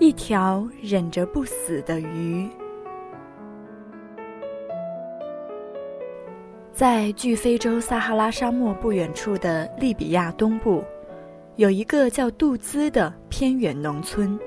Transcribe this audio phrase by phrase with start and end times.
[0.00, 2.48] 一条忍着不死的鱼。
[6.72, 10.84] 在距非洲撒哈拉沙漠不远处的利比亚东部，
[11.56, 14.38] 有一个叫杜兹的偏远农村。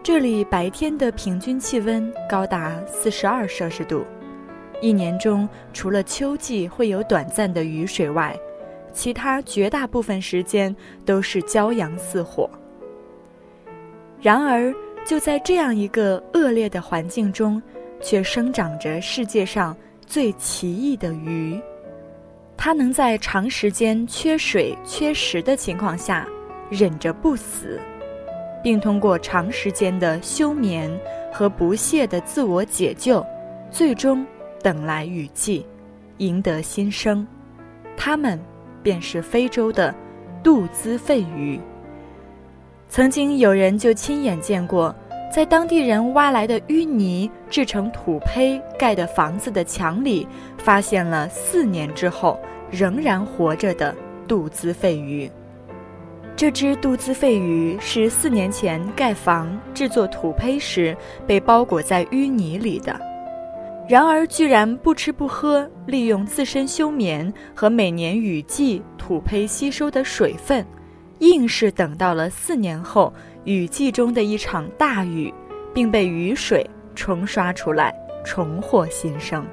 [0.00, 4.04] 这里白天的平均气温高达四十二摄氏度，
[4.80, 8.38] 一年中除了秋季会有短暂的雨水外，
[8.92, 10.74] 其他绝大部分时间
[11.04, 12.48] 都是骄阳似火。
[14.22, 17.60] 然而，就在这样一个恶劣的环境中，
[18.00, 19.76] 却生长着世界上。
[20.04, 21.58] 最奇异的鱼，
[22.54, 26.28] 它能在长时间缺水、缺食的情况下
[26.68, 27.80] 忍着不死，
[28.62, 30.90] 并通过长时间的休眠
[31.32, 33.24] 和不懈的自我解救，
[33.70, 34.26] 最终
[34.60, 35.64] 等来雨季，
[36.18, 37.26] 赢得新生。
[37.96, 38.38] 它们
[38.82, 39.94] 便是非洲的
[40.42, 41.58] 杜兹肺鱼。
[42.94, 44.94] 曾经有人就亲眼见过。
[45.34, 52.38] 在当地人挖来的淤泥制成土坯盖的房子的墙里，发现了四年之后
[52.70, 53.96] 仍然活着的
[54.28, 55.30] 杜兹肺鱼。
[56.36, 60.94] 这只杜兹肺鱼是四年前盖房制作土坯时
[61.26, 63.00] 被包裹在淤泥里的，
[63.88, 70.62] 然而居然不吃不喝，利用自身休眠和每年雨季土坯吸收的水分，
[71.22, 73.12] 硬是等到了四年后。
[73.44, 75.34] 雨季中的一场大雨，
[75.74, 77.92] 并被雨水冲刷出来，
[78.24, 79.44] 重获新生。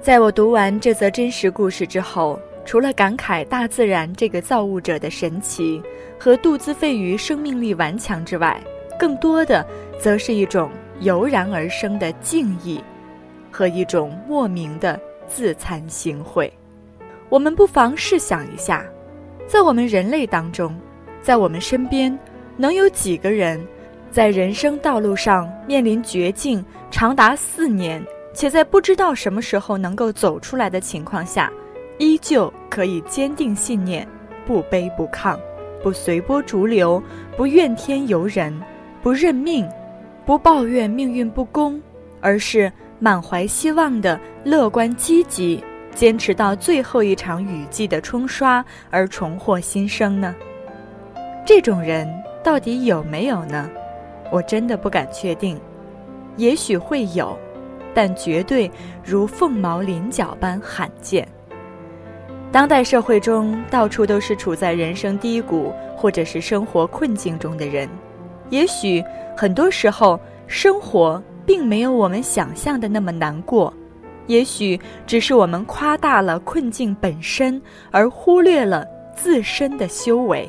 [0.00, 5.80] 在我读完这则真实故事之后，除了感慨大自然这个造物者的神奇
[6.18, 8.60] 和杜兹费鱼生命力顽强之外，
[8.98, 9.64] 更多的
[9.96, 10.68] 则是一种
[10.98, 12.82] 油然而生的敬意，
[13.52, 16.50] 和一种莫名的自惭形秽。
[17.28, 18.84] 我们不妨试想一下，
[19.50, 20.72] 在我们人类当中。
[21.20, 22.16] 在我们身边，
[22.56, 23.60] 能有几个人，
[24.12, 28.00] 在人生道路上面临绝境长达四年，
[28.32, 31.50] 且在不知道什么时候能够走出来的情况下，
[31.98, 34.06] 依旧可以坚定信念，
[34.46, 35.36] 不卑不亢，
[35.82, 37.02] 不随波逐流，
[37.36, 38.56] 不怨天尤人，
[39.02, 39.68] 不认命，
[40.24, 41.82] 不抱怨命运不公，
[42.20, 45.62] 而是满怀希望的乐观积极，
[45.94, 50.34] 坚持到最后一场雨季的冲刷而重获新生呢？
[51.44, 52.08] 这种人
[52.42, 53.68] 到底有没有呢？
[54.30, 55.60] 我真的不敢确定。
[56.36, 57.36] 也许会有，
[57.92, 58.70] 但绝对
[59.04, 61.26] 如凤毛麟角般罕见。
[62.52, 67.88] 当代社会中，到处都是处在人生低谷或者是生活困境中的人。
[68.48, 69.04] 也许
[69.36, 73.72] 很多时候，生活并没有我们想象的那么难过。
[74.30, 77.60] 也许只是我们夸大了困境本身，
[77.90, 80.48] 而忽略了自身的修为。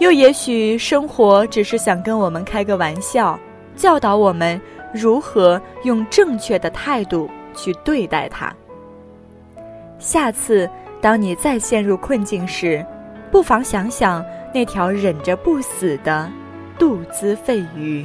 [0.00, 3.38] 又也许，生活只是想跟我们开个玩笑，
[3.76, 4.60] 教导我们
[4.92, 8.52] 如何用正确的态度去对待它。
[10.00, 10.68] 下次
[11.00, 12.84] 当你再陷入困境时，
[13.30, 16.28] 不妨想想那条忍着不死的
[16.76, 18.04] 杜兹肺鱼。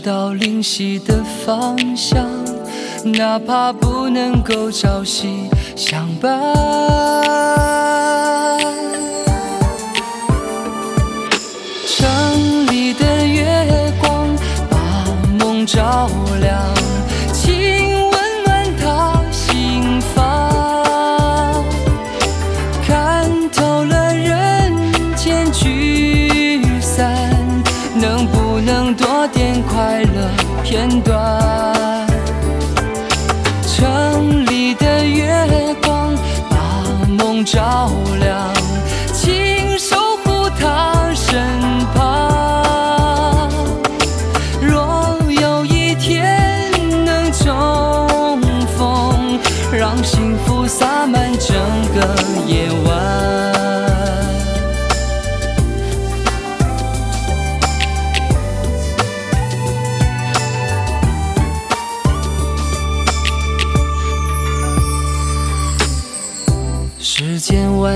[0.00, 2.26] 到灵犀的方向，
[3.04, 7.29] 哪怕不能够朝夕相伴。
[30.70, 31.09] 片段，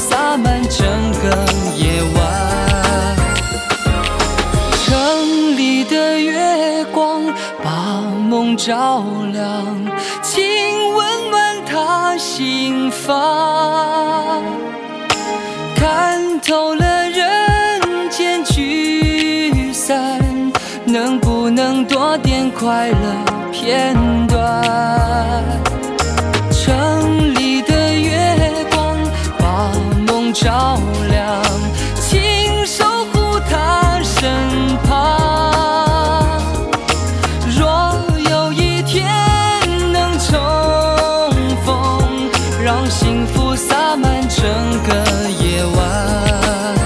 [0.00, 0.86] 洒满整
[1.20, 1.28] 个
[1.76, 3.16] 夜晚。
[4.82, 7.22] 城里的月光
[7.62, 8.00] 把
[8.30, 9.66] 梦照亮，
[10.22, 10.42] 请
[10.94, 14.42] 温暖他心房。
[15.76, 20.18] 看透了人间聚散，
[20.86, 22.94] 能不能多点快乐
[23.52, 23.94] 片
[24.26, 24.99] 段？
[30.32, 30.78] 照
[31.08, 31.42] 亮，
[32.00, 36.40] 请守护他身旁。
[37.58, 38.00] 若
[38.30, 39.10] 有一天
[39.92, 40.38] 能重
[41.64, 42.30] 逢，
[42.62, 44.44] 让幸福洒满整
[44.84, 46.76] 个夜晚。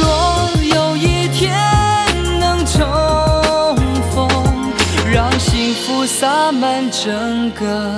[0.00, 1.54] 若有一天
[2.40, 3.76] 能重
[4.12, 4.28] 逢，
[5.12, 7.95] 让幸福洒满整个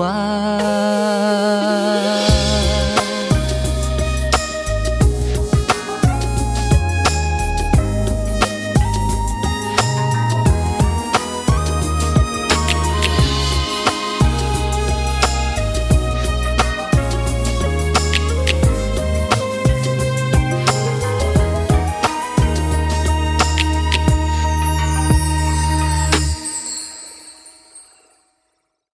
[0.00, 0.49] why?